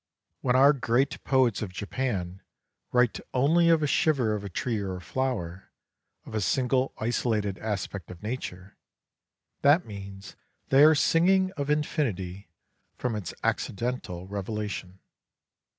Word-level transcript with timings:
When 0.39 0.55
our 0.55 0.73
great 0.73 1.23
poets 1.23 1.61
of 1.61 1.71
Japan 1.71 2.41
write 2.91 3.19
only 3.35 3.69
of 3.69 3.83
a 3.83 3.85
shiver 3.85 4.33
of 4.33 4.43
a 4.43 4.49
tree 4.49 4.79
or 4.79 4.95
a 4.95 4.99
flower, 4.99 5.69
of 6.25 6.33
a 6.33 6.41
single 6.41 6.91
isolated 6.97 7.59
aspect 7.59 8.09
of 8.09 8.23
nature, 8.23 8.77
that 9.61 9.85
means 9.85 10.31
that 10.69 10.75
they 10.77 10.83
are 10.85 10.95
singing 10.95 11.51
of 11.51 11.69
infinity 11.69 12.49
from 12.97 13.15
its 13.15 13.31
accidental 13.43 14.25
revelation. 14.27 15.01